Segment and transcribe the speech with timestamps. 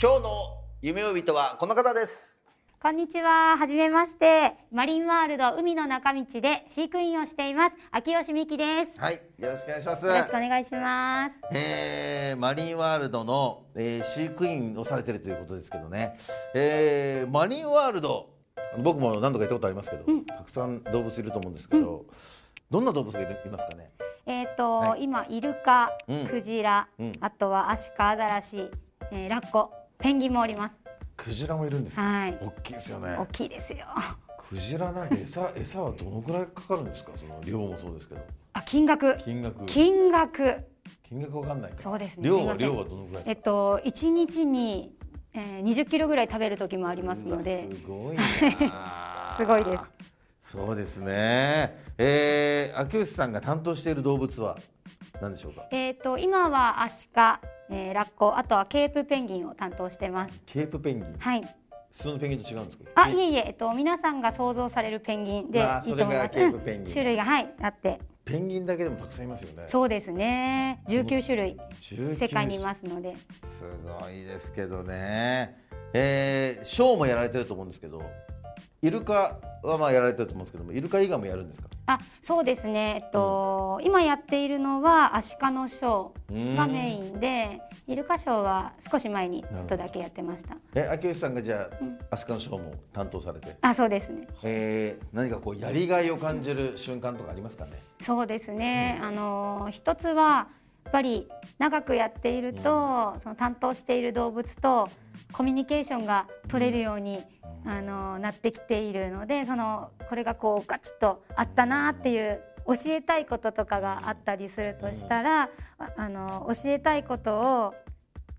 [0.00, 0.30] 今日の
[0.80, 2.40] 夢追い人はこの方です
[2.80, 3.56] こんにちは。
[3.56, 4.54] はじめまして。
[4.70, 7.76] マリンワールド海の中道で飼育員をしています。
[7.90, 8.92] 秋吉美希です。
[9.00, 11.34] はいよろしくお願いしますよろしくお願いします。
[11.52, 16.16] えーマリンワールドの、えー飼育員をされてるということですけどね、
[16.54, 18.30] えーマリンワールド
[18.80, 22.04] 僕も何度か行ったことありますけど、たくさん動物いると思うんですけど、
[22.70, 23.90] どんな動物がいますかね？
[24.26, 28.70] えっ、と、はい今イルカ、うんクジラ、うんあとはアシカアザラシ、
[29.10, 30.74] えーラッコ、ペンギンもおります。
[31.16, 32.02] クジラもいるんですか？
[32.02, 32.38] はい。
[32.40, 33.26] 大きいですよね大。
[33.26, 33.78] きいですよ。
[34.48, 37.12] クジラなんて餌餌はどのくらいかかるんですか？
[37.16, 38.20] その量もそうですけど。
[38.52, 39.18] あ、金額。
[39.18, 40.64] 金額金額。
[41.08, 41.78] 金額わかんないか。
[41.82, 42.28] そうですね。
[42.28, 43.24] 量は量はどのくらい。
[43.26, 44.94] えっと一日に、
[45.34, 49.34] えー、20キロぐらい食べる時もありますのですごいな。
[49.36, 50.52] すごいです。
[50.54, 54.56] そうですねえー、秋吉さんが担当している動物は
[55.20, 55.66] 何でしょうか？
[55.72, 57.40] えっ、と今はアシカ、
[57.70, 60.40] えーラッコ、あとはケープペンギンを担当してます。
[60.46, 61.14] ケープペンギン？
[61.18, 61.42] はい。
[61.92, 62.84] 普通のペンギンと違うんですか？
[62.94, 66.28] あ、いえいえ、えっと、皆さんが想像されるペンギンであいいと思います。
[66.32, 69.64] それがケープペンギンうん 種類がはいあって、ペンギンだけでもたくさんいますよね。
[69.68, 70.82] そうですね。
[70.88, 73.64] 19種類19世界にいますので、す
[74.02, 75.56] ごいですけどね
[75.94, 78.02] えー、ショーもやられてると思うんですけど
[78.80, 81.68] イルカはまあやられてると思うんですけどもイルカ以外もやるんですか？
[81.86, 83.02] あ、そうですね。
[83.04, 90.56] えっと、今やっているのはアシカのショーがメインで、イルカショーは少し前にちょっとだけやってました。
[90.74, 94.28] え秋吉さんがじゃあ、うんアシカのショーも担当されて、あ、そうですね。
[94.44, 97.82] えー、何かこうやりがいを感じる瞬間とかありますかね？
[98.02, 99.00] そうですね。
[99.02, 100.48] あの一つは
[100.90, 101.28] ぱり
[101.58, 104.88] 長くやっていると、その担当している動物と
[105.32, 107.20] コミュニケーションが取れるように、
[107.64, 117.74] あのなってきているので、そのこれがこうガチッとあったなっていう教えたいこととかがあったりするとしたら、ああの教えたいことを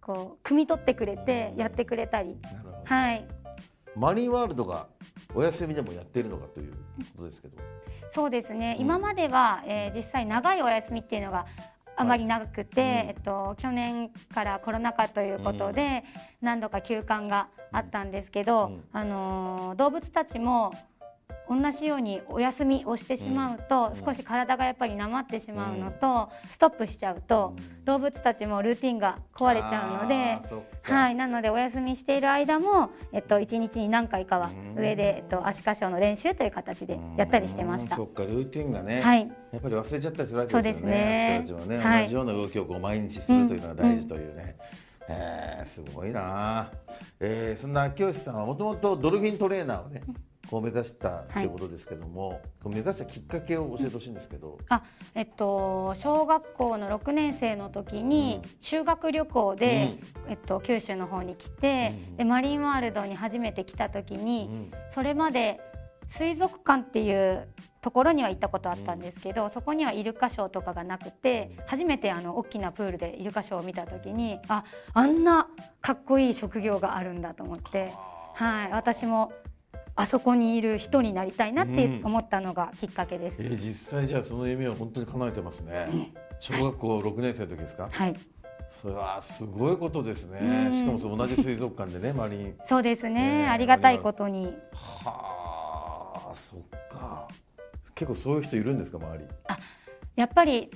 [0.00, 2.36] こう汲み取ってくれてやってくれたり、
[2.84, 3.26] はい。
[3.96, 4.88] マリンワールドが
[5.34, 6.78] お休みでもやっているのかというこ
[7.18, 7.56] とですけど。
[8.10, 11.46] そうですね、うん今までは、えー実際長いお休みっていうのが
[11.96, 16.04] あまり長くて、えっと、去年からコロナ禍ということで、
[16.42, 18.84] 何度か休館があったんですけど、うん。
[18.92, 20.72] あのー動物たちも
[21.48, 30.38] 同じようにお休みをしてしまうと、うん少し体がやっぱりなまってしまうのと、ストップしちゃうと、動物たちもルーティンが壊れちゃうので
[30.82, 38.04] はい、なのでお休みしている間も、えっと、1日に何回かはうん上で、えっと、アシカショーの練習という形でやったりしてましたそ。
[38.04, 39.00] っかルーティンがね。
[39.00, 39.20] はい、
[39.52, 41.44] やっぱり忘れちゃったりするわけですよね。
[41.46, 44.56] そうですねね、はい同じような動きをこう毎日するというのが大事というね。
[45.08, 46.70] えー、すごいな。
[47.20, 50.02] えー、そんな秋吉さんはもともとドルフィントレーナーをね
[50.50, 54.82] こう目指したということですけども、こう目指したきっかけを教えてほしいんですけど、あ
[55.14, 59.92] えっと、小学校の6年生の時に修学旅行で、
[60.28, 65.60] えっと、九州の方に来て、うんでマリンワールドに初めて来た時に、うんそれまで
[66.08, 67.48] 水族館っていう
[67.80, 75.48] ところには行ったことあったんですけど、そこにはイルカショーとかがなくて初めてあの大きなプールでイルカショーを見た時にああんな
[75.80, 77.92] かっこいい職業があるんだと思って、
[78.34, 79.32] はい、私も
[79.96, 83.42] あそこにいる人になりたいなってうん思ったのがきっかけです。
[83.42, 86.12] えー、実際じゃあその夢は本当に叶えてますね。
[86.38, 87.88] 小学校6年生の時ですか？
[87.90, 88.14] はい
[88.68, 90.38] それはすごいことですね。
[90.40, 92.54] うんしかもその同じ水族館でね、マリン。
[92.64, 96.60] そうですね、ねえありがたいことにはあ、そっ
[96.90, 97.28] か。
[97.94, 99.24] 結構そういう人いるんですか、周り？
[100.16, 100.70] やっぱり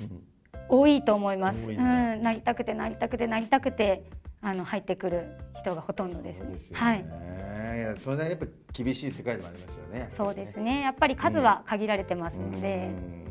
[0.68, 1.60] 多いと思います。
[1.60, 4.04] うん多いだん、なりたくてなりたくてなりたくて
[4.42, 6.40] あの入ってくる人がほとんどです。
[6.40, 7.04] ですよはい。
[7.04, 7.76] ね。
[7.76, 10.10] いや、それなりにやっぱ厳しい世界でもありますよね。
[10.16, 10.80] そうですね。
[10.80, 13.24] やっぱり数は限られてますので、うん。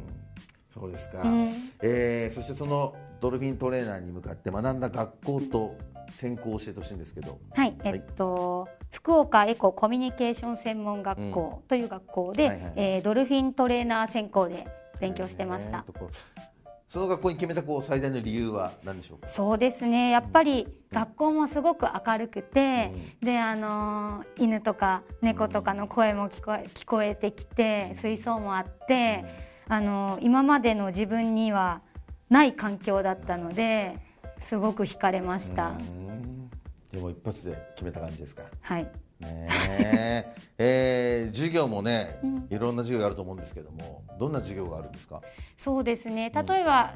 [0.69, 1.47] そうですか、うん。
[1.81, 5.75] えー、そしてそのドルフィントレーナーに向かって学んだ学校と
[6.11, 7.39] 専攻を教えてほしいんですけど。
[7.55, 12.73] はい、えっと、福岡エココミュニケーション専門学校という学校で、はいはいはい。
[12.75, 14.67] えードルフィントレーナー専攻で
[14.99, 15.85] 勉強してました。
[15.87, 16.58] えー。
[16.89, 19.27] その学校に決めたこう最大の理由は何でしょうか？
[19.27, 20.09] そうですね。
[20.09, 22.91] やっぱり学校もすごく明るくて、
[23.21, 29.23] であのー犬とか猫とかの声も聞こえ聞こえてきて水槽もあって、
[29.67, 31.83] あのー今までの自分には
[32.27, 33.99] ない環境だったので
[34.41, 35.69] すごく惹かれました。
[35.69, 36.49] うん。
[36.91, 38.41] でも一発で決めた感じですか？
[38.61, 39.47] はいね。
[39.49, 45.21] ええー授業もねうんいろんな授業があると思うんですけどもどんな授業があるんですか？
[45.57, 46.31] そうですね。
[46.33, 46.93] 例えば、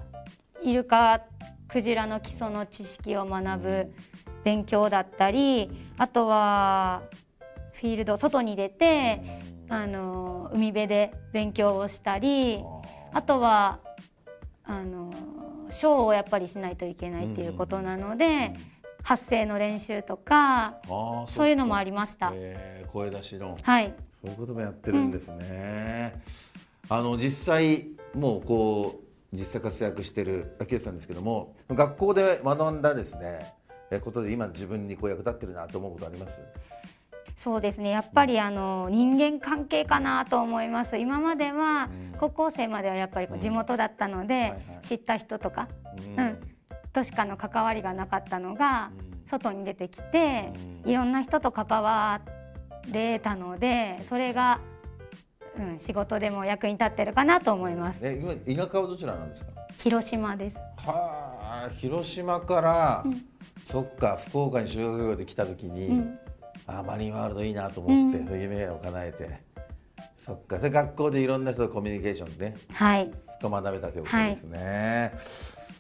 [0.64, 1.22] イルカ
[1.68, 3.94] クジラの基礎の知識を学ぶ
[4.44, 7.04] 勉強だったりあとは
[7.74, 9.22] フィールド外に出て
[9.70, 12.64] あの海辺で勉強をしたり
[13.14, 13.80] あとは
[14.66, 15.12] あの
[15.72, 18.54] ショーをやっぱりしないといけないっていうことなので、
[19.04, 22.32] 発声の練習とかあーそういうのもありりました。
[22.34, 23.58] えー声出しの。
[23.62, 23.94] はい。
[24.22, 26.22] そういうこともやってるんですね。
[26.90, 29.02] あの実際もうこ
[29.34, 33.54] う実際活躍してる秋吉さんですけども学校で学んだですね
[33.90, 36.42] えことで今自分にこう役立ってるなと思うことあります？
[37.36, 37.90] そうですね。
[37.90, 40.98] やっぱりあの人間関係かなと思います。
[40.98, 42.20] 今まではうん。
[42.20, 45.68] 高校生まではやっぱり地元だったので、知った人とか、
[45.98, 46.33] ううん
[46.94, 49.14] としかの関わりがなかったのがうん。
[49.30, 50.54] 外に出てきて
[50.86, 50.92] うん。
[50.92, 52.22] いろんな人と関わ
[52.92, 54.60] れたのでそれが、
[55.58, 58.02] うん、仕事でも役に立ってるかなと思います。
[58.04, 59.52] え今田舎はどちらなんですか？
[59.80, 60.56] 広島です。
[60.78, 63.26] はあ広島から、うん。
[63.66, 66.20] そっか福岡に修学旅行で来た時に、うん。
[66.68, 68.42] あマリンワールドいいなと思って、うん。
[68.42, 69.40] 夢を叶えて
[70.20, 70.60] そっか。
[70.60, 73.10] で学校でいろんな人とコミュニケーションでねはい。
[73.42, 75.14] が学べたということですね、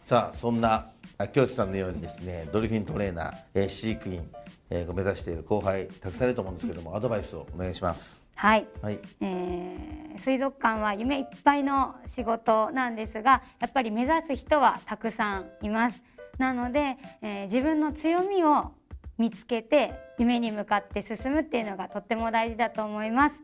[0.06, 4.30] さあそんな秋吉さんのようにですねドルフィントレーナー、えー飼育員、
[4.70, 8.22] え目指している後輩たくさんいると思うんですけどもアドバイスをお願いします。
[8.36, 8.68] はい。
[8.82, 9.00] はい。
[9.22, 16.04] えー水族館は夢いっぱいの仕事なんですがやっぱり目指す人はたくさんいます。
[16.38, 18.74] なので、えー自分の強みを
[19.18, 23.40] 見つけて夢に向かって進むっていうのがとっても大事だと思います。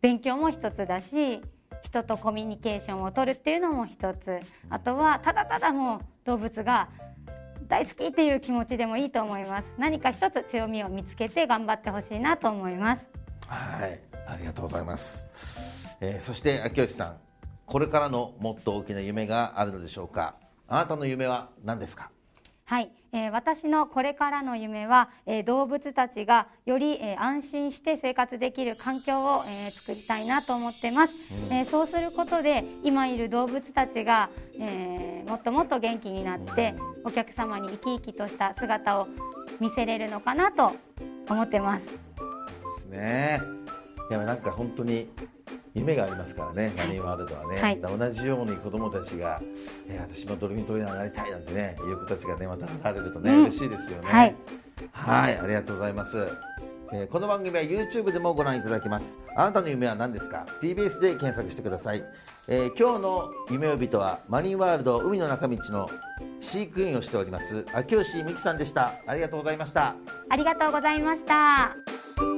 [0.00, 1.42] 勉強も一つだし
[1.82, 4.40] 人とコミュニケーションを取るっていうのも一つ。
[4.70, 6.88] あとはただただもう動物が
[7.68, 9.68] 大好きっていう気持ちでもいいと思います。
[9.78, 13.06] 何か一つ強みを見つけて頑張ってほしいなと思います。
[13.46, 14.00] はい。
[14.26, 17.16] ありがとうございます、えーそして秋吉さん
[17.64, 20.36] これからのもっと大きな夢があるのでしょうか。
[20.66, 22.10] あなたの夢は何ですか？
[22.68, 34.28] はい、えー私のこれからの夢は、えー動物たちがより、えー安心して生活できる環境を、えー作りたいなと思ってます、えーそうすることで今いる動物たちが、
[34.60, 36.74] えーもっともっと元気になって
[37.04, 39.08] お客様に生き生きとした姿を
[39.60, 40.72] 見せれるのかなと
[41.30, 41.86] 思ってます。
[41.86, 41.90] で
[42.82, 43.40] すね。
[44.10, 45.08] いやなんか本当に
[45.78, 47.80] 夢がありますからね、マリンワールドはね、はい。
[47.80, 49.40] 同じように子供たちが、
[49.88, 53.42] えー私もドルフィントレーナーになりたいなんてねいう子たちがねまた現れるとね、うん。
[53.44, 54.08] 嬉しいですよね。
[54.08, 54.34] はい。
[54.92, 56.16] はいありがとうございます、
[56.92, 59.18] えーこの番組は YouTube でもご覧いただけます。
[59.36, 62.02] あなたの夢は何ですか？TBS で検索してください、
[62.48, 65.90] えー今日の夢呼人はマリンワールド海の中道の
[66.40, 68.94] 飼育員をしております秋吉未来さんでした。
[69.06, 69.96] ありがとうございました。
[70.30, 72.37] ありがとうございました